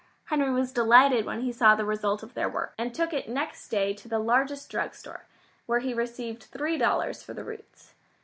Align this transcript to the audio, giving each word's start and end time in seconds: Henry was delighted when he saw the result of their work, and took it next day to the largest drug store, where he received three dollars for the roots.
Henry 0.25 0.49
was 0.49 0.71
delighted 0.71 1.25
when 1.27 1.41
he 1.41 1.51
saw 1.51 1.75
the 1.75 1.85
result 1.85 2.23
of 2.23 2.33
their 2.33 2.49
work, 2.49 2.73
and 2.75 2.91
took 2.91 3.13
it 3.13 3.29
next 3.29 3.67
day 3.67 3.93
to 3.93 4.07
the 4.07 4.17
largest 4.17 4.67
drug 4.71 4.95
store, 4.95 5.25
where 5.67 5.77
he 5.77 5.93
received 5.93 6.45
three 6.45 6.75
dollars 6.79 7.21
for 7.21 7.35
the 7.35 7.43
roots. 7.43 7.93